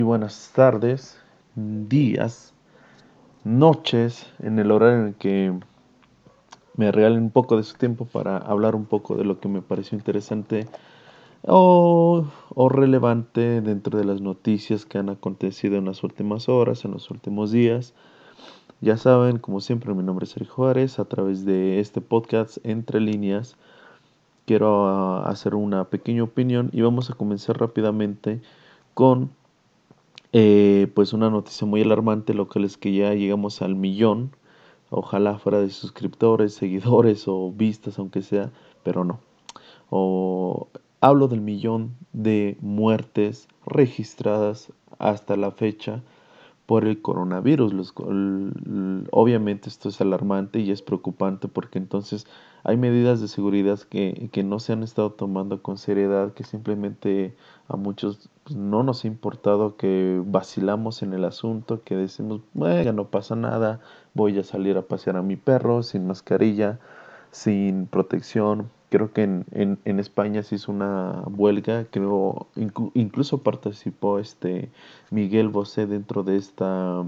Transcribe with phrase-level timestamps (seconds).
[0.00, 1.18] Muy buenas tardes,
[1.56, 2.54] días,
[3.42, 5.52] noches, en el horario en el que
[6.76, 9.60] me regalen un poco de su tiempo para hablar un poco de lo que me
[9.60, 10.68] pareció interesante
[11.42, 12.28] o,
[12.70, 17.50] relevante dentro de las noticias que han acontecido en las últimas horas, en los últimos
[17.50, 17.92] días.
[18.80, 21.00] Ya saben, como siempre, mi nombre es Sergio Juárez.
[21.00, 23.56] A través de este podcast, Entre Líneas,
[24.46, 28.40] quiero ah, hacer una pequeña opinión y vamos a comenzar rápidamente
[28.94, 29.36] con
[30.32, 34.36] eh, pues una noticia muy alarmante, lo que es que ya llegamos al millón.
[34.90, 39.20] Ojalá fuera de suscriptores, seguidores o vistas, aunque sea, pero no.
[39.90, 40.68] O,
[41.00, 46.02] hablo del millón de muertes registradas hasta la fecha
[46.68, 47.72] por el coronavirus.
[47.72, 47.94] Los,
[49.10, 52.26] obviamente esto es alarmante y es preocupante porque entonces
[52.62, 57.34] hay medidas de seguridad que, que no se han estado tomando con seriedad, que simplemente
[57.68, 62.92] a muchos pues, no nos ha importado, que vacilamos en el asunto, que decimos, bueno,
[62.92, 63.80] no pasa nada,
[64.12, 66.80] voy a salir a pasear a mi perro sin mascarilla,
[67.30, 72.46] sin protección, creo que en, en, en, España se hizo una huelga, creo,
[72.94, 74.70] incluso participó este
[75.10, 77.04] Miguel Bosé dentro de esta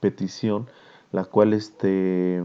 [0.00, 0.66] petición,
[1.12, 2.44] la cual este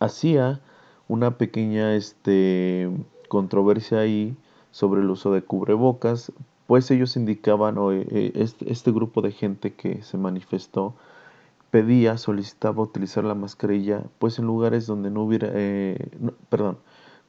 [0.00, 0.60] hacía
[1.08, 2.90] una pequeña este
[3.28, 4.36] controversia ahí
[4.70, 6.32] sobre el uso de cubrebocas,
[6.66, 10.94] pues ellos indicaban, o eh, este, este grupo de gente que se manifestó,
[11.70, 16.08] pedía, solicitaba utilizar la mascarilla, pues en lugares donde no hubiera, eh,
[16.48, 16.78] perdón,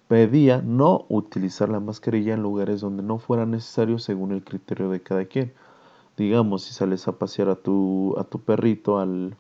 [0.08, 5.02] pedía no utilizar la mascarilla en lugares donde no fuera necesario según el criterio de
[5.02, 5.54] cada quien.
[6.18, 9.36] Digamos, si sales a pasear a tu, a tu perrito al,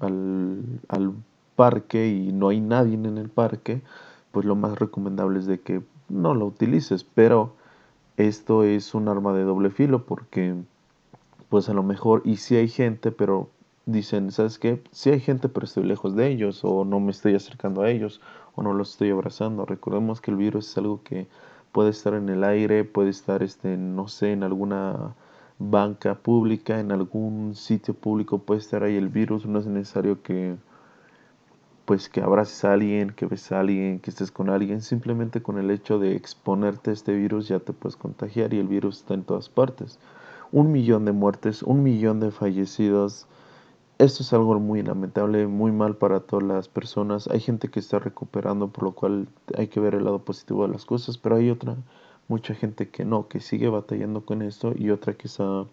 [0.00, 1.12] al, al
[1.56, 3.82] parque y no hay nadie en el parque,
[4.32, 7.54] pues lo más recomendable es de que no lo utilices, pero
[8.16, 10.54] esto es un arma de doble filo porque
[11.48, 13.50] pues a lo mejor y si hay gente, pero
[13.86, 14.82] dicen, ¿sabes qué?
[14.90, 18.20] Si hay gente, pero estoy lejos de ellos o no me estoy acercando a ellos
[18.56, 19.64] o no los estoy abrazando.
[19.64, 21.28] Recordemos que el virus es algo que
[21.72, 25.14] puede estar en el aire, puede estar, este, no sé, en alguna
[25.58, 29.46] banca pública, en algún sitio público puede estar ahí el virus.
[29.46, 30.56] No es necesario que,
[31.84, 34.80] pues, que abraces a alguien, que ves a alguien, que estés con alguien.
[34.82, 38.66] Simplemente con el hecho de exponerte a este virus ya te puedes contagiar y el
[38.66, 39.98] virus está en todas partes.
[40.50, 43.26] Un millón de muertes, un millón de fallecidos
[43.98, 47.28] esto es algo muy lamentable, muy mal para todas las personas.
[47.28, 50.72] Hay gente que está recuperando, por lo cual hay que ver el lado positivo de
[50.72, 51.76] las cosas, pero hay otra,
[52.28, 55.64] mucha gente que no, que sigue batallando con esto y otra que está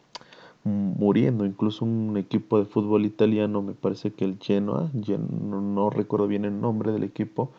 [0.64, 1.46] muriendo.
[1.46, 6.46] Incluso un equipo de fútbol italiano, me parece que el Genoa, no, no recuerdo bien
[6.46, 7.52] el nombre del equipo,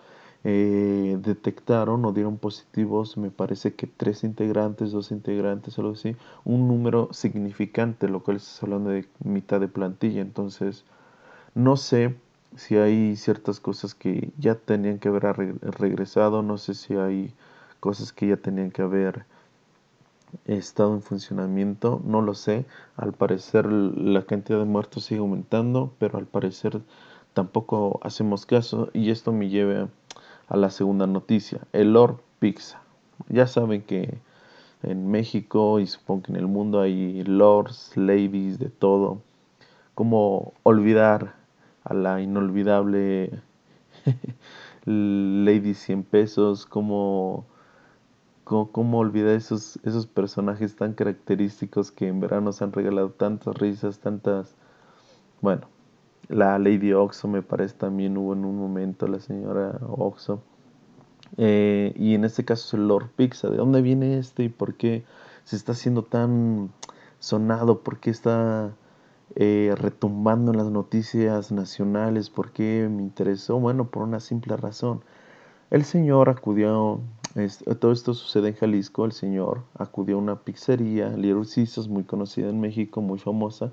[0.44, 6.68] eh, detectaron o dieron positivos, me parece que tres integrantes, dos integrantes, algo así, un
[6.68, 10.20] número significante, lo cual es hablando de mitad de plantilla.
[10.20, 10.84] Entonces,
[11.54, 12.14] no sé
[12.56, 17.32] si hay ciertas cosas que ya tenían que haber regresado, no sé si hay
[17.80, 19.24] cosas que ya tenían que haber
[20.46, 22.66] estado en funcionamiento, no lo sé.
[22.96, 26.80] Al parecer la cantidad de muertos sigue aumentando, pero al parecer
[27.32, 29.88] tampoco hacemos caso y esto me lleva a
[30.50, 32.80] la segunda noticia, el Lord Pizza.
[33.28, 34.18] Ya saben que
[34.82, 39.22] en México y supongo que en el mundo hay lords, ladies, de todo.
[39.94, 41.34] ¿Cómo olvidar
[41.84, 43.30] a la inolvidable
[44.84, 46.66] Lady 100 pesos?
[46.66, 47.46] ¿Cómo,
[48.44, 54.00] cómo, olvidar esos, esos personajes tan característicos que en verano nos han regalado tantas risas,
[54.00, 54.54] tantas...
[55.40, 55.68] Bueno,
[56.28, 60.42] la Lady Oxo me parece también hubo en un momento, la señora Oxo.
[61.36, 63.48] Eh, y en este caso es el Lord Pizza.
[63.48, 65.04] ¿De dónde viene este y por qué
[65.44, 66.70] se está haciendo tan
[67.18, 67.80] sonado?
[67.80, 68.72] ¿Por qué está
[69.36, 72.30] eh, retumbando en las noticias nacionales?
[72.30, 73.58] ¿Por qué me interesó?
[73.58, 75.02] Bueno, por una simple razón.
[75.70, 77.00] El señor acudió,
[77.80, 81.42] todo esto sucede en Jalisco, el señor acudió a una pizzería, Little
[81.88, 83.72] muy conocida en México, muy famosa,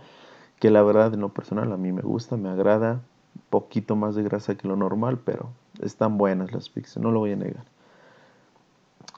[0.62, 3.02] que la verdad en lo personal a mí me gusta, me agrada,
[3.50, 5.50] poquito más de grasa que lo normal, pero
[5.82, 7.66] están buenas las pizzas, no lo voy a negar.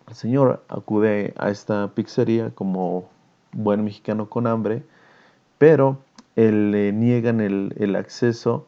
[0.07, 3.09] El señor acude a esta pizzería como
[3.51, 4.83] buen mexicano con hambre,
[5.57, 5.97] pero
[6.37, 8.65] le niegan el, el acceso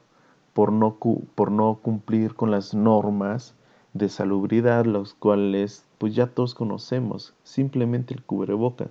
[0.53, 0.97] por no,
[1.33, 3.55] por no cumplir con las normas
[3.93, 8.89] de salubridad, los cuales pues ya todos conocemos, simplemente el cubrebocas.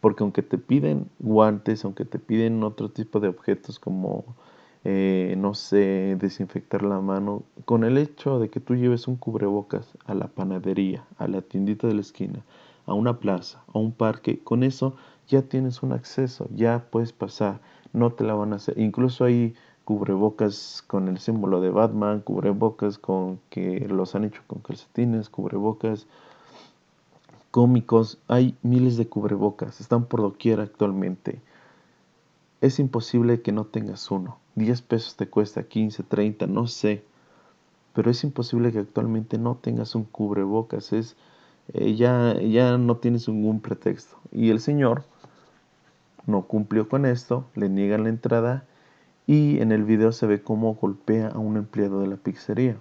[0.00, 4.24] Porque aunque te piden guantes, aunque te piden otro tipo de objetos como,
[4.84, 9.96] eh, no sé, desinfectar la mano, con el hecho de que tú lleves un cubrebocas
[10.06, 12.44] a la panadería, a la tiendita de la esquina,
[12.86, 14.96] a una plaza, a un parque, con eso
[15.28, 17.60] ya tienes un acceso, ya puedes pasar,
[17.92, 18.78] no te la van a hacer.
[18.78, 19.54] Incluso hay
[19.84, 26.06] cubrebocas con el símbolo de Batman, cubrebocas con que los han hecho con calcetines, cubrebocas
[27.50, 31.40] cómicos, hay miles de cubrebocas, están por doquier actualmente.
[32.60, 34.38] Es imposible que no tengas uno.
[34.54, 37.04] 10 pesos te cuesta, 15, 30, no sé.
[37.94, 40.92] Pero es imposible que actualmente no tengas un cubrebocas.
[40.92, 41.16] Es,
[41.72, 44.16] eh, ya, ya no tienes ningún pretexto.
[44.30, 45.04] Y el señor
[46.26, 48.64] no cumplió con esto, le niegan la entrada
[49.26, 52.76] y en el video se ve cómo golpea a un empleado de la pizzería.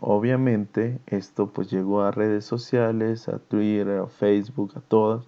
[0.00, 5.26] Obviamente esto pues llegó a redes sociales, a Twitter, a Facebook, a todos.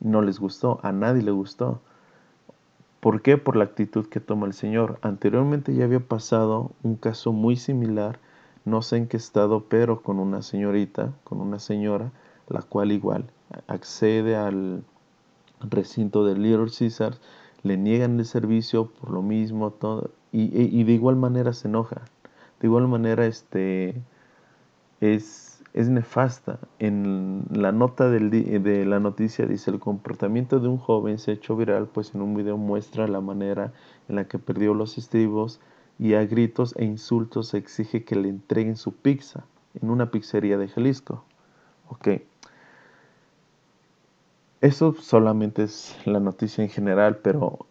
[0.00, 1.80] No les gustó, a nadie le gustó.
[3.00, 3.38] ¿Por qué?
[3.38, 4.98] Por la actitud que toma el señor.
[5.02, 8.20] Anteriormente ya había pasado un caso muy similar,
[8.64, 12.12] no sé en qué estado, pero con una señorita, con una señora,
[12.48, 13.24] la cual igual
[13.66, 14.84] accede al
[15.60, 17.20] recinto de Little Caesars,
[17.62, 22.02] le niegan el servicio por lo mismo, todo, y de igual manera se enoja.
[22.62, 24.00] De igual manera, este
[25.00, 26.60] es, es nefasta.
[26.78, 31.56] En la nota de la noticia dice el comportamiento de un joven se ha hecho
[31.56, 33.72] viral, pues en un video muestra la manera
[34.08, 35.60] en la que perdió los estribos
[35.98, 39.44] y a gritos e insultos exige que le entreguen su pizza
[39.80, 41.24] en una pizzería de Jalisco.
[41.88, 42.08] Ok.
[44.60, 47.66] Eso solamente es la noticia en general, pero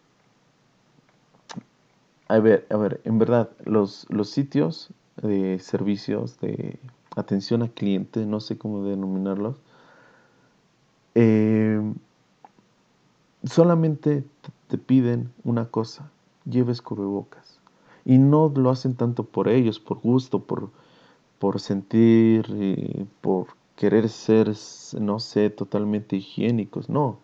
[2.32, 4.88] a ver, a ver, en verdad, los, los sitios
[5.20, 6.78] de servicios de
[7.14, 9.56] atención a cliente, no sé cómo denominarlos,
[11.14, 11.78] eh,
[13.44, 14.24] solamente
[14.68, 16.10] te piden una cosa,
[16.46, 17.60] lleves cubrebocas.
[18.06, 20.70] Y no lo hacen tanto por ellos, por gusto, por,
[21.38, 24.54] por sentir, eh, por querer ser,
[24.98, 27.18] no sé, totalmente higiénicos, no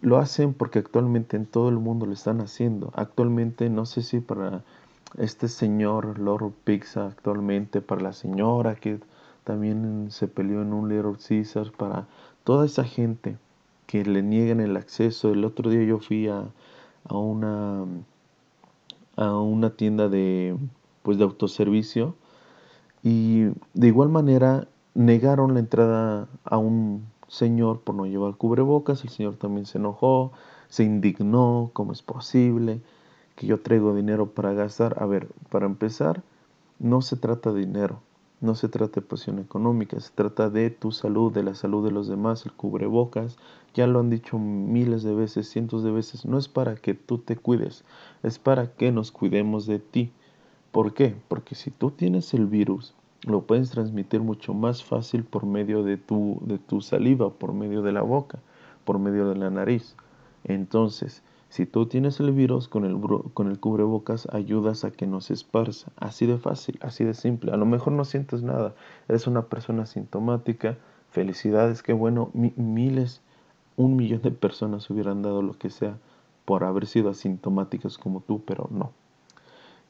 [0.00, 2.92] lo hacen porque actualmente en todo el mundo lo están haciendo.
[2.94, 4.64] Actualmente, no sé si para
[5.18, 9.00] este señor Lord Pizza, actualmente para la señora que
[9.44, 12.06] también se peleó en un Little Caesars, para
[12.44, 13.36] toda esa gente
[13.86, 15.30] que le niegan el acceso.
[15.32, 16.44] El otro día yo fui a,
[17.04, 17.84] a una
[19.16, 20.56] a una tienda de
[21.02, 22.14] pues de autoservicio
[23.02, 29.10] y de igual manera negaron la entrada a un señor por no llevar cubrebocas, el
[29.10, 30.32] señor también se enojó,
[30.68, 32.80] se indignó, ¿cómo es posible
[33.36, 35.00] que yo traigo dinero para gastar?
[35.00, 36.22] A ver, para empezar,
[36.80, 38.00] no se trata de dinero,
[38.40, 41.92] no se trata de posición económica, se trata de tu salud, de la salud de
[41.92, 43.38] los demás, el cubrebocas,
[43.74, 47.18] ya lo han dicho miles de veces, cientos de veces, no es para que tú
[47.18, 47.84] te cuides,
[48.24, 50.10] es para que nos cuidemos de ti.
[50.72, 51.14] ¿Por qué?
[51.28, 55.96] Porque si tú tienes el virus, lo puedes transmitir mucho más fácil por medio de
[55.96, 58.38] tu, de tu saliva, por medio de la boca,
[58.84, 59.94] por medio de la nariz.
[60.44, 62.98] Entonces, si tú tienes el virus con el,
[63.34, 65.92] con el cubrebocas, ayudas a que no se esparza.
[65.96, 67.52] Así de fácil, así de simple.
[67.52, 68.74] A lo mejor no sientes nada,
[69.08, 70.78] eres una persona sintomática.
[71.10, 72.30] Felicidades, qué bueno.
[72.32, 73.20] miles,
[73.76, 75.98] un millón de personas hubieran dado lo que sea
[76.44, 78.92] por haber sido asintomáticas como tú, pero no.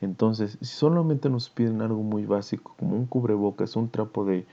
[0.00, 4.46] Entonces, si solamente nos piden algo muy básico, como un cubrebocas, un trapo de,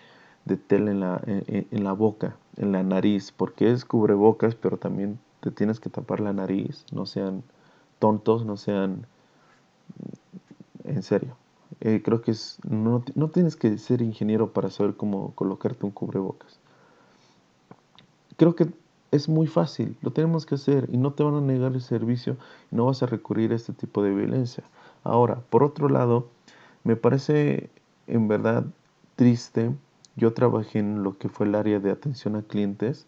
[0.67, 5.51] tela en la, en, la boca, en la nariz, porque es cubrebocas, pero también te
[5.51, 7.43] tienes que tapar la nariz, no sean
[7.99, 9.05] tontos, no sean...
[10.83, 11.35] En serio,
[11.81, 15.91] eh, creo que es, no, no tienes que ser ingeniero para saber cómo colocarte un
[15.91, 16.59] cubrebocas.
[18.37, 18.71] Creo que
[19.11, 22.37] es muy fácil, lo tenemos que hacer y no te van a negar el servicio
[22.71, 24.63] y no vas a recurrir a este tipo de violencia.
[25.07, 26.27] Ahora, por otro lado,
[26.83, 27.69] me parece
[28.07, 28.65] en verdad
[29.15, 29.71] triste.
[30.15, 33.07] Yo trabajé en lo que fue el área de atención a clientes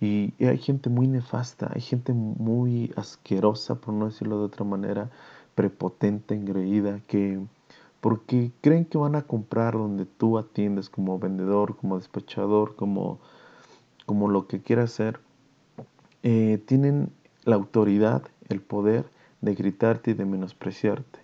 [0.00, 5.10] y hay gente muy nefasta, hay gente muy asquerosa, por no decirlo de otra manera,
[5.54, 7.40] prepotente, engreída, que
[8.00, 13.18] porque creen que van a comprar donde tú atiendes como vendedor, como despachador, como,
[14.04, 15.20] como lo que quieras ser,
[16.22, 17.10] eh, tienen
[17.44, 19.06] la autoridad, el poder
[19.40, 21.23] de gritarte y de menospreciarte.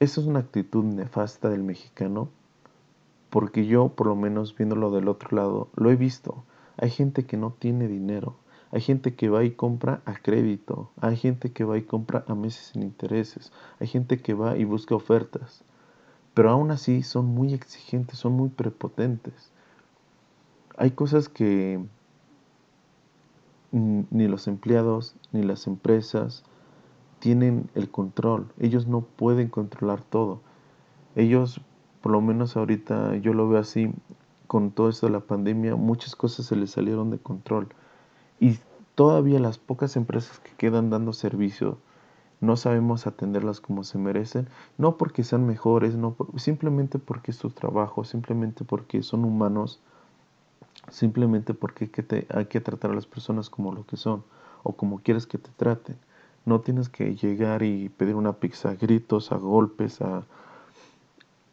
[0.00, 2.28] Esa es una actitud nefasta del mexicano,
[3.30, 6.44] porque yo, por lo menos viéndolo del otro lado, lo he visto.
[6.76, 8.36] Hay gente que no tiene dinero,
[8.72, 12.34] hay gente que va y compra a crédito, hay gente que va y compra a
[12.34, 15.62] meses sin intereses, hay gente que va y busca ofertas,
[16.34, 19.52] pero aún así son muy exigentes, son muy prepotentes.
[20.76, 21.84] Hay cosas que
[23.70, 26.44] ni los empleados, ni las empresas,
[27.24, 30.42] tienen el control, ellos no pueden controlar todo.
[31.16, 31.62] Ellos,
[32.02, 33.90] por lo menos ahorita yo lo veo así,
[34.46, 37.68] con todo esto de la pandemia, muchas cosas se les salieron de control.
[38.40, 38.58] Y
[38.94, 41.78] todavía las pocas empresas que quedan dando servicio
[42.42, 47.48] no sabemos atenderlas como se merecen, no porque sean mejores, no simplemente porque es su
[47.48, 49.80] trabajo, simplemente porque son humanos,
[50.90, 54.24] simplemente porque hay que, hay que tratar a las personas como lo que son
[54.62, 55.96] o como quieres que te traten.
[56.44, 60.24] No tienes que llegar y pedir una pizza a gritos, a golpes, a,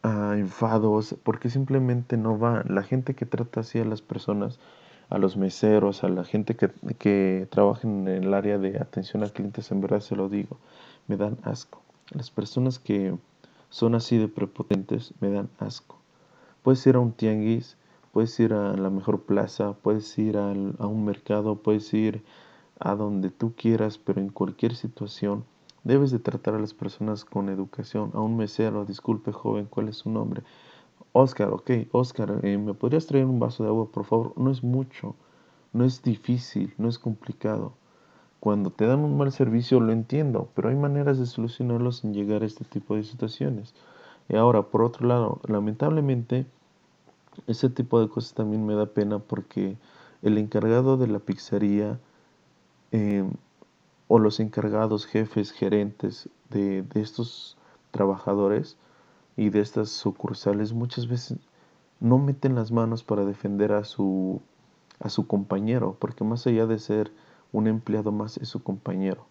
[0.02, 2.64] a enfados, porque simplemente no va.
[2.68, 4.58] La gente que trata así a las personas,
[5.08, 9.28] a los meseros, a la gente que, que trabaja en el área de atención a
[9.28, 10.58] clientes, en verdad se lo digo,
[11.06, 11.80] me dan asco.
[12.10, 13.14] Las personas que
[13.70, 15.96] son así de prepotentes me dan asco.
[16.62, 17.76] Puedes ir a un tianguis,
[18.12, 22.22] puedes ir a la mejor plaza, puedes ir a un mercado, puedes ir
[22.84, 25.44] a donde tú quieras, pero en cualquier situación
[25.84, 28.10] debes de tratar a las personas con educación.
[28.14, 30.42] A un mesero, disculpe joven, ¿cuál es su nombre?
[31.12, 34.32] Oscar, ok, Oscar, eh, ¿me podrías traer un vaso de agua, por favor?
[34.36, 35.14] No es mucho,
[35.72, 37.74] no es difícil, no es complicado.
[38.40, 42.42] Cuando te dan un mal servicio lo entiendo, pero hay maneras de solucionarlo sin llegar
[42.42, 43.74] a este tipo de situaciones.
[44.28, 46.46] Y ahora, por otro lado, lamentablemente,
[47.46, 49.76] ese tipo de cosas también me da pena porque
[50.22, 51.98] el encargado de la pizzería
[52.92, 53.32] em,
[54.08, 57.56] o los encargados, jefes, gerentes de, de estos
[57.90, 58.76] trabajadores
[59.36, 61.38] y de estas sucursales muchas veces
[62.02, 64.42] no meten las manos para defender a su,
[64.98, 67.12] a su compañero, porque más allá de ser
[67.52, 69.24] un empleado más es su compañero.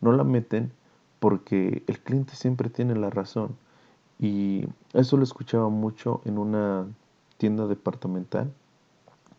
[0.00, 0.72] No la meten
[1.20, 3.56] porque el cliente siempre tiene la razón.
[4.18, 6.86] Y eso lo escuchaba mucho en una
[7.36, 8.50] tienda departamental,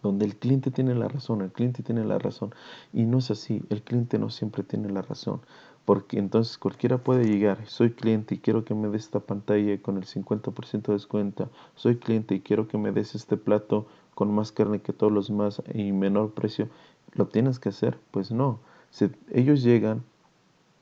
[0.04, 2.54] donde el cliente tiene la razón, el cliente tiene la razón.
[2.94, 5.42] Y no es así, el cliente no siempre tiene la razón.
[5.86, 9.98] Porque entonces cualquiera puede llegar, soy cliente y quiero que me des esta pantalla con
[9.98, 14.52] el 50% de descuento, soy cliente y quiero que me des este plato con más
[14.52, 16.68] carne que todos los demás y menor precio.
[17.14, 17.98] ¿Lo tienes que hacer?
[18.12, 18.60] Pues no.
[18.90, 20.04] Si ellos llegan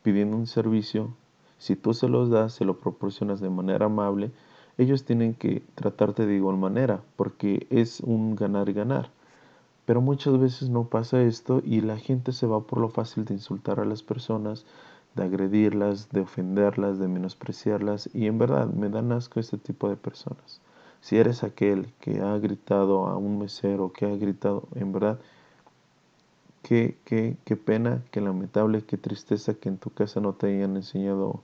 [0.01, 1.13] pidiendo un servicio,
[1.57, 4.31] si tú se los das, se lo proporcionas de manera amable,
[4.77, 9.09] ellos tienen que tratarte de igual manera, porque es un ganar y ganar.
[9.85, 13.35] Pero muchas veces no pasa esto y la gente se va por lo fácil de
[13.35, 14.65] insultar a las personas,
[15.15, 19.95] de agredirlas, de ofenderlas, de menospreciarlas y en verdad me dan asco este tipo de
[19.95, 20.59] personas.
[21.01, 25.19] Si eres aquel que ha gritado a un mesero, que ha gritado, en verdad,
[26.63, 30.75] Qué, qué, qué pena, qué lamentable, qué tristeza que en tu casa no te hayan
[30.75, 31.41] enseñado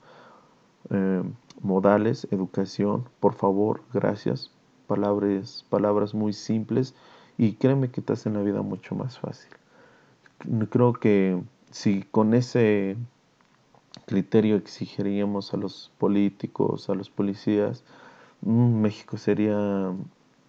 [0.89, 1.21] eh,
[1.61, 3.09] modales, educación.
[3.19, 4.51] Por favor, gracias.
[4.87, 6.95] Palabras, palabras muy simples
[7.37, 9.51] y créeme que te hacen la vida mucho más fácil.
[10.69, 12.97] Creo que si con ese
[14.05, 17.83] criterio exigiríamos a los políticos, a los policías,
[18.41, 19.93] mm, México sería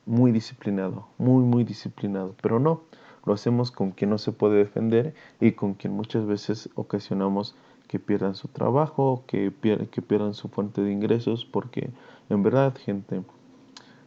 [0.06, 2.34] muy disciplinado, muy, muy disciplinado.
[2.42, 2.82] Pero no,
[3.24, 7.54] lo hacemos con quien no se puede defender y con quien muchas veces ocasionamos
[7.92, 9.52] que pierdan su trabajo, que,
[9.90, 11.90] que pierdan su fuente de ingresos, porque
[12.30, 13.22] en verdad, gente,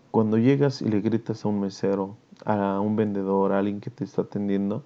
[0.09, 2.15] cuando llegas y le gritas a un mesero,
[2.45, 4.81] a un vendedor, a alguien que te está atendiendo,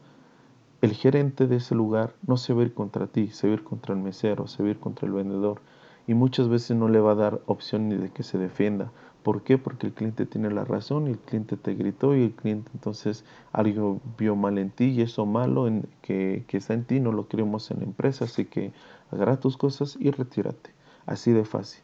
[0.82, 3.56] el gerente de ese lugar no se va a ir contra ti, se va a
[3.56, 5.62] ir contra el mesero, se va a ir contra el vendedor.
[6.06, 8.92] Y muchas veces no le va a dar opción ni de que se defienda,
[9.24, 9.58] ¿Por qué?
[9.58, 13.26] Porque el cliente tiene la razón y el cliente te gritó y el cliente entonces
[13.52, 17.12] algo vio mal en ti y eso malo en, que, que está en ti no
[17.12, 18.72] lo queremos en la empresa, así que
[19.12, 20.72] agarra tus cosas y retírate.
[21.06, 21.84] Así de fácil.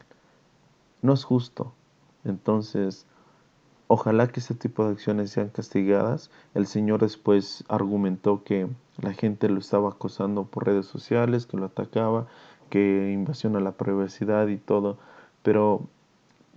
[1.02, 1.72] No es justo.
[2.24, 3.06] Entonces,
[3.88, 6.30] ojalá que este tipo de acciones sean castigadas.
[6.54, 8.68] El Señor después argumentó que
[9.02, 12.26] la gente lo estaba acosando por redes sociales, que lo atacaba,
[12.70, 14.98] que invasión a la privacidad y todo.
[15.42, 15.88] Pero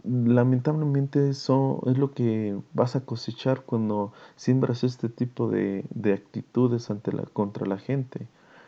[0.03, 6.89] lamentablemente eso es lo que vas a cosechar cuando siembras este tipo de, de actitudes
[6.89, 8.27] ante la, contra la gente.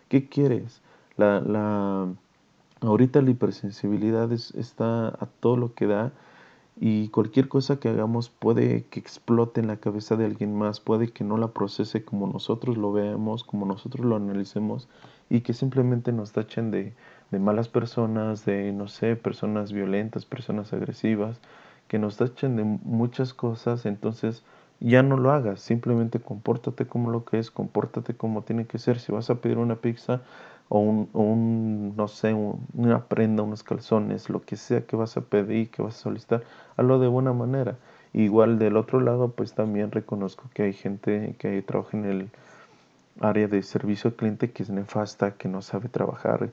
[0.10, 0.82] ¿Qué quieres?
[1.18, 2.08] La, la,
[2.82, 6.12] ahorita la hipersensibilidad está a todo lo que da
[6.80, 11.10] y cualquier cosa que hagamos puede que explote en la cabeza de alguien más, puede
[11.10, 14.88] que no la procese como nosotros lo veamos, como nosotros lo analicemos
[15.30, 16.94] y que simplemente nos tachen de,
[17.32, 21.40] de malas personas, de, no sé, personas violentas, personas agresivas,
[21.88, 24.44] que nos tachen de muchas cosas, entonces
[24.80, 29.00] ya no lo hagas, simplemente compórtate como lo que es, compórtate como tiene que ser.
[29.00, 30.22] Si vas a pedir una pizza
[30.70, 35.22] o un, un no sé, una prenda, unos calzones, lo que sea que vas a
[35.22, 36.44] pedir, que vas a solicitar,
[36.78, 37.78] hazlo de buena manera.
[38.14, 42.30] Igual del otro lado, pues también reconozco que hay gente que trabaja en el
[43.20, 46.50] área de servicio al cliente que es nefasta, que no sabe trabajar,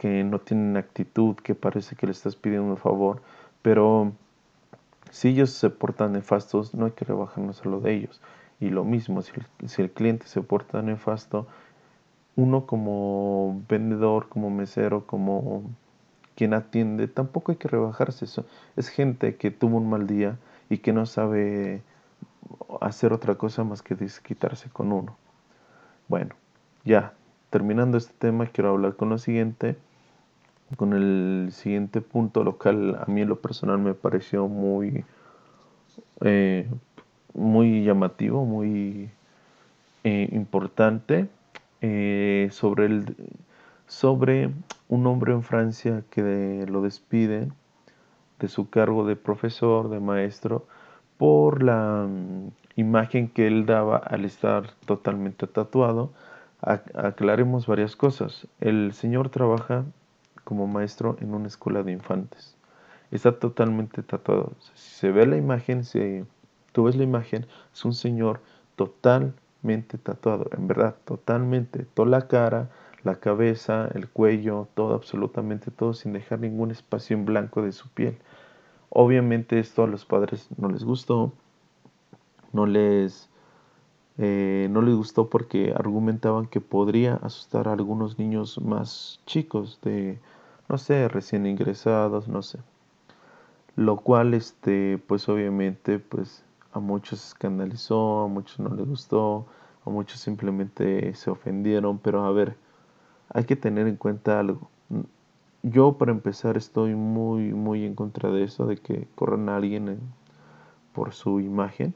[0.00, 3.20] que no tienen actitud, que parece que le estás pidiendo un favor,
[3.60, 4.12] pero
[5.10, 8.18] si ellos se portan nefastos, no hay que rebajarnos a lo de ellos.
[8.60, 11.46] Y lo mismo, si el, si el cliente se porta nefasto,
[12.34, 15.64] uno como vendedor, como mesero, como
[16.34, 18.46] quien atiende, tampoco hay que rebajarse eso.
[18.76, 20.38] Es gente que tuvo un mal día
[20.70, 21.82] y que no sabe
[22.80, 25.18] hacer otra cosa más que desquitarse con uno.
[26.08, 26.34] Bueno,
[26.86, 27.12] ya,
[27.50, 29.76] terminando este tema, quiero hablar con lo siguiente,
[30.76, 32.98] con el siguiente punto local.
[33.00, 35.04] A mí en lo personal me pareció muy,
[36.20, 36.68] eh,
[37.34, 39.10] muy llamativo, muy
[40.04, 41.28] eh, importante
[41.80, 43.16] eh, sobre, el,
[43.86, 44.50] sobre
[44.88, 47.48] un hombre en Francia que lo despide
[48.38, 50.66] de su cargo de profesor, de maestro,
[51.18, 56.12] por la mm, imagen que él daba al estar totalmente tatuado.
[56.62, 58.46] aclaremos varias cosas.
[58.60, 59.84] El señor trabaja
[60.50, 62.56] como maestro en una escuela de infantes.
[63.12, 64.54] Está totalmente tatuado.
[64.74, 66.24] Si se ve la imagen, si
[66.72, 68.40] tú ves la imagen, es un señor
[68.74, 69.32] total
[70.02, 72.68] tatuado, en verdad, totalmente, toda la cara,
[73.04, 77.88] la cabeza, el cuello, todo, absolutamente todo, sin dejar ningún espacio en blanco de su
[77.90, 78.18] piel.
[78.88, 81.32] Obviamente esto a los padres no les gustó,
[82.52, 83.30] no les,
[84.18, 90.18] eh, no les gustó porque argumentaban que podría asustar a algunos niños más chicos de,
[90.70, 92.60] no sé, recién ingresados, no sé.
[93.74, 99.46] Lo cual, este, pues obviamente, pues a muchos escandalizó, a muchos no les gustó,
[99.84, 102.56] a muchos simplemente se ofendieron, pero a ver,
[103.30, 104.70] hay que tener en cuenta algo.
[105.64, 109.98] Yo para empezar estoy muy muy en contra de eso, de que corran a alguien
[110.94, 111.94] por su imagen,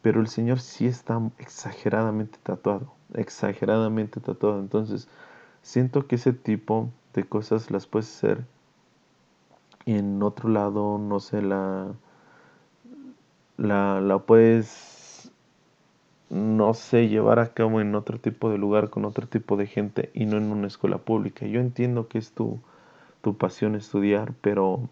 [0.00, 5.08] pero el señor sí está exageradamente tatuado, exageradamente tatuado, entonces
[5.62, 8.44] siento que ese tipo de cosas las puedes hacer
[9.86, 11.94] en otro lado, no sé, la
[13.58, 15.30] la, la puedes,
[16.30, 20.10] no sé, llevar a cabo en otro tipo de lugar con otro tipo de gente
[20.14, 21.44] y no en una escuela pública.
[21.46, 22.60] Yo entiendo que es tu,
[23.20, 24.88] tu pasión estudiar, pero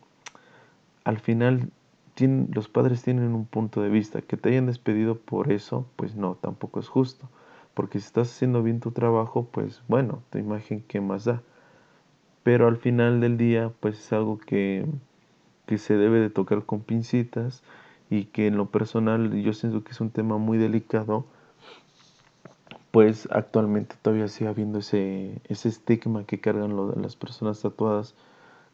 [1.05, 1.70] al final
[2.18, 4.20] los padres tienen un punto de vista.
[4.20, 7.29] Que te hayan despedido por eso, pues no, tampoco es justo.
[7.74, 11.42] Porque si estás haciendo bien tu trabajo, pues bueno, tu imagen, ¿qué más da?
[12.46, 14.87] Pero al final del día, pues es algo que,
[15.66, 17.64] que se debe de tocar con pincitas
[18.09, 21.24] y que en lo personal yo siento que es un tema muy delicado,
[22.92, 28.14] pues actualmente todavía sigue habiendo ese, ese estigma que cargan las personas tatuadas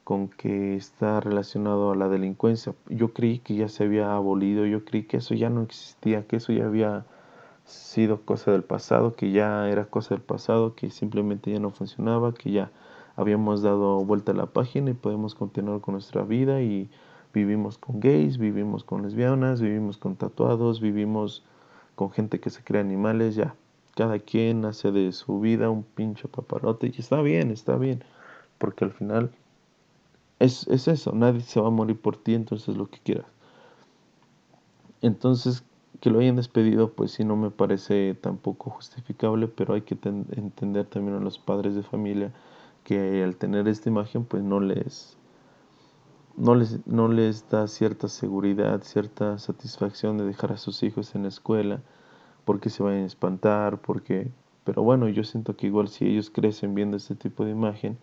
[0.05, 2.75] con que está relacionado a la delincuencia.
[2.91, 6.37] Yo creí que ya se había abolido, yo creí que eso ya no existía, que
[6.37, 7.07] eso ya había
[7.65, 12.35] sido cosa del pasado, que ya era cosa del pasado, que simplemente ya no funcionaba,
[12.35, 12.71] que ya
[13.17, 16.91] habíamos dado vuelta a la página y podemos continuar con nuestra vida y
[17.33, 21.43] Vivimos con gays, vivimos con lesbianas, vivimos con tatuados, vivimos
[21.95, 23.55] con gente que se crea animales, ya.
[23.97, 28.05] Cada quien hace de su vida un pinche paparote y está bien, está bien.
[28.59, 29.31] Porque al final
[30.41, 33.27] es, es eso, nadie se va a morir por ti, entonces es lo que quieras.
[35.01, 35.65] Entonces,
[36.01, 40.87] que lo hayan despedido, pues sí no me parece tampoco justificable, pero hay que entender
[40.87, 42.31] también a los padres de familia
[42.85, 45.17] que al tener esta imagen, pues no les
[46.37, 51.23] no les, no les da cierta seguridad, cierta satisfacción de dejar a sus hijos en
[51.23, 51.83] la escuela,
[52.45, 54.31] porque se vayan a espantar, porque...
[54.65, 57.99] Pero bueno, yo siento que igual si ellos crecen viendo este tipo de imagen,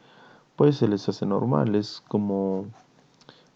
[0.58, 2.66] pues se les hace normal, es como,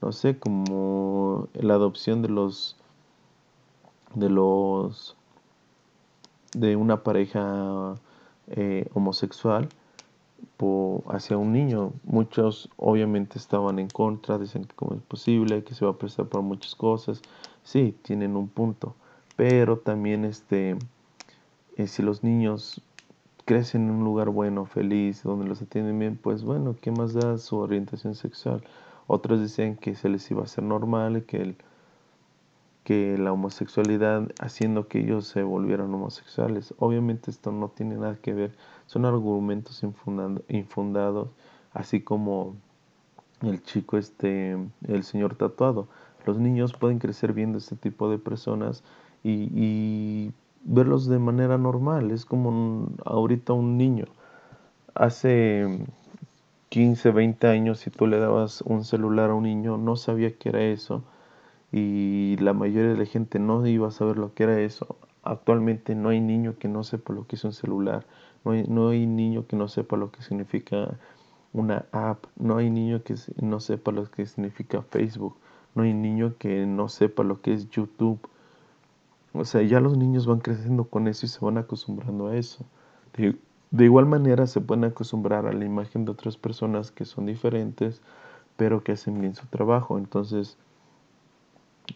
[0.02, 2.78] no sé, como la adopción de los,
[4.16, 5.18] de los,
[6.54, 7.96] de una pareja
[8.48, 9.68] eh, homosexual,
[11.08, 11.94] hacia un niño.
[12.04, 16.28] Muchos obviamente estaban en contra, dicen que cómo es posible, que se va a prestar
[16.28, 17.22] por muchas cosas.
[17.64, 18.96] Sí, tienen un punto,
[19.36, 20.78] pero también este,
[21.78, 22.82] eh, si los niños
[23.46, 27.38] crecen en un lugar bueno, feliz, donde los atienden bien, pues bueno, ¿qué más da
[27.38, 28.64] su orientación sexual?
[29.08, 31.56] Otros dicen que se les iba a hacer normal, que el
[32.84, 36.74] que la homosexualidad haciendo que ellos se volvieran homosexuales.
[36.80, 39.84] Obviamente esto no tiene nada que ver, son argumentos
[40.50, 41.30] infundados,
[41.72, 42.56] así como
[43.42, 45.88] el chico este, el señor tatuado.
[46.26, 48.84] Los niños pueden crecer viendo este tipo de personas
[49.24, 54.06] y, y verlos de manera normal, es como ahorita un niño.
[54.96, 55.86] Hace
[56.70, 60.50] 15, 20 años, si tú le dabas un celular a un niño, no sabía qué
[60.50, 61.04] era eso
[61.74, 64.96] y la mayoría de la gente no iba a saber lo que era eso.
[65.24, 68.06] Actualmente no hay niño que no sepa lo que es un celular,
[68.46, 71.00] no hay, no hay niño que no sepa lo que significa
[71.52, 75.36] una app, no hay niño que no sepa lo que significa Facebook,
[75.74, 78.20] no hay niño que no sepa lo que es YouTube.
[79.34, 82.66] O sea, ya los niños van creciendo con eso y se van acostumbrando a eso.
[83.72, 88.04] De igual manera se pueden acostumbrar a la imagen de otras personas que son diferentes,
[88.58, 89.98] pero que hacen bien su trabajo.
[89.98, 90.60] Entonces,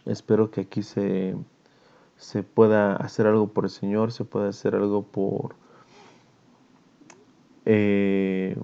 [0.05, 1.35] espero que aquí se,
[2.17, 5.55] se pueda hacer algo por el Señor, se pueda hacer algo por...
[7.65, 8.57] Eh,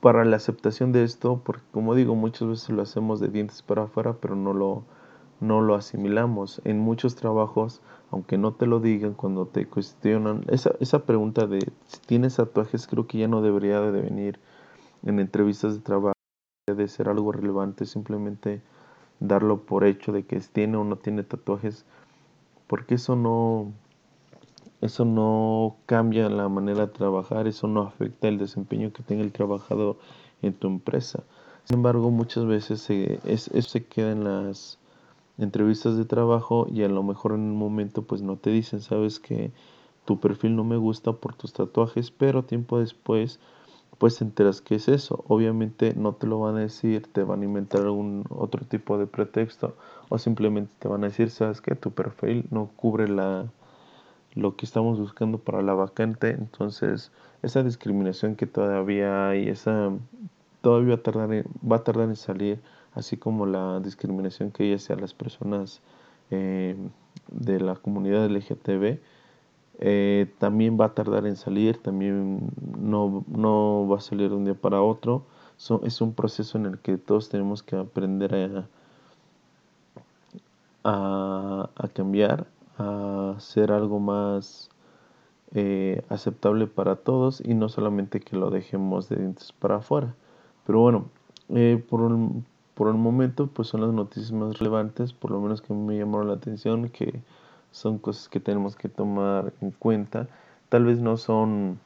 [0.00, 3.84] para la aceptación de esto, porque como digo, muchas veces lo hacemos de dientes para
[3.84, 4.84] afuera, pero no lo,
[5.40, 6.60] no lo asimilamos.
[6.64, 7.80] En muchos trabajos,
[8.10, 12.86] aunque no te lo digan, cuando te cuestionan, esa, esa pregunta de si tienes tatuajes
[12.86, 14.38] creo que ya no debería de venir
[15.04, 16.14] en entrevistas de trabajo,
[16.66, 18.62] de ser algo relevante, simplemente
[19.20, 21.84] darlo por hecho de que tiene o no tiene tatuajes,
[22.66, 23.72] porque eso no,
[24.80, 29.32] eso no cambia la manera de trabajar, eso no afecta el desempeño que tenga el
[29.32, 29.98] trabajador
[30.42, 31.24] en tu empresa.
[31.64, 34.78] Sin embargo, muchas veces eso se queda en las
[35.36, 39.20] entrevistas de trabajo y a lo mejor en un momento pues no te dicen, sabes
[39.20, 39.52] que
[40.04, 43.38] tu perfil no me gusta por tus tatuajes, pero tiempo después
[43.98, 45.24] pues te enteras que es eso.
[45.28, 49.06] Obviamente no te lo van a decir, te van a inventar algún otro tipo de
[49.06, 49.76] pretexto
[50.08, 53.46] o simplemente te van a decir, sabes que tu perfil no cubre la
[54.34, 57.10] lo que estamos buscando para la vacante, entonces
[57.42, 59.90] esa discriminación que todavía hay, esa
[60.60, 62.60] todavía va a tardar en, va a tardar en salir
[62.94, 65.80] así como la discriminación que hay hacia las personas
[66.30, 66.76] eh,
[67.30, 68.98] de la comunidad LGTB,
[69.80, 74.44] eh, también va a tardar en salir, también no, no va a salir de un
[74.44, 75.24] día para otro.
[75.84, 78.68] es un proceso en el que todos tenemos que aprender
[80.84, 82.46] a, a, cambiar,
[82.78, 84.70] a ser algo más
[85.54, 90.14] eh, aceptable para todos y no solamente que lo dejemos de dientes para afuera.
[90.66, 91.08] Pero bueno,
[91.88, 95.72] por, un, por el momento pues son las noticias más relevantes, por lo menos que
[95.72, 97.22] me llamaron la atención, que
[97.70, 100.26] son cosas que tenemos que tomar en cuenta.
[100.68, 101.78] Tal vez no son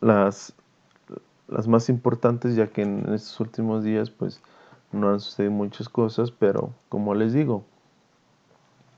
[0.00, 0.54] las,
[1.48, 4.40] las más importantes, ya que en estos últimos días pues
[4.92, 7.64] no han sucedido muchas cosas, pero como les digo,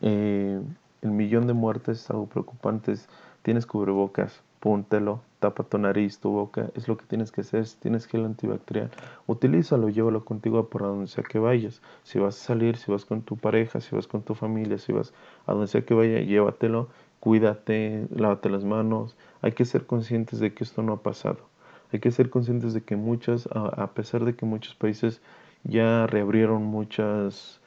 [0.00, 0.61] eh,
[1.02, 2.94] el millón de muertes es algo preocupante.
[3.42, 7.66] Tienes cubrebocas, póntelo, tapa tu nariz, tu boca, es lo que tienes que hacer.
[7.66, 8.90] Si tienes gel antibacterial,
[9.26, 11.83] utilízalo, llévalo contigo por donde sea que vayas.
[12.02, 14.92] Si vas a salir, si vas con tu pareja, si vas con tu familia, si
[14.92, 15.12] vas
[15.46, 16.88] a donde sea que vaya, llévatelo,
[17.20, 19.16] cuídate, lávate las manos.
[19.42, 21.40] Hay que ser conscientes de que esto no ha pasado.
[21.92, 25.20] Hay que ser conscientes de que muchas, a pesar de que muchos países
[25.62, 27.61] ya reabrieron muchas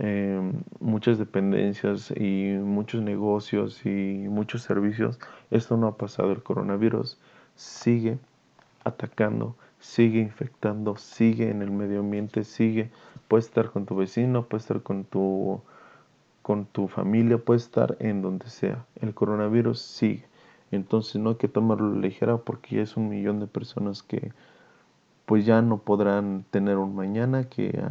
[0.00, 5.18] Em, muchas dependencias y muchos negocios y muchos servicios,
[5.50, 6.30] esto no ha pasado.
[6.30, 7.18] El coronavirus
[7.56, 8.18] sigue
[8.84, 12.90] atacando, sigue infectando, sigue en el medio ambiente, sigue.
[13.26, 15.60] Puede estar con tu vecino, puede estar con tu,
[16.42, 18.84] con tu familia, puede estar en donde sea.
[19.00, 20.24] El coronavirus sigue.
[20.70, 24.32] Entonces no hay que tomarlo ligera porque ya es un millón de personas que
[25.26, 27.82] pues ya no podrán tener un mañana, que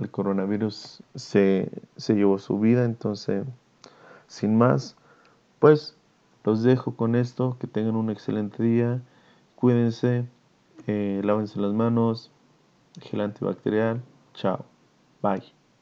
[0.00, 1.70] el coronavirus se,
[2.08, 2.84] llevó su vida.
[2.84, 3.44] Entonces,
[4.26, 4.96] sin más,
[5.58, 5.96] pues
[6.44, 7.56] los dejo con esto.
[7.60, 9.02] Que tengan un excelente día.
[9.56, 10.26] Cuídense.
[10.86, 12.30] Eh, lávense las manos.
[13.00, 14.02] Gel antibacterial.
[14.34, 14.64] Chao.
[15.22, 15.55] Bye.